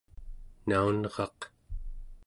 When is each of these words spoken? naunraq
naunraq 0.67 1.39